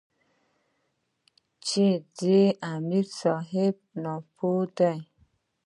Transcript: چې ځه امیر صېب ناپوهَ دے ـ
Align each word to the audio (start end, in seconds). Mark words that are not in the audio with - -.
چې 1.65 1.85
ځه 2.17 2.39
امیر 2.73 3.05
صېب 3.19 3.75
ناپوهَ 4.03 4.59
دے 4.77 4.91
ـ 5.01 5.05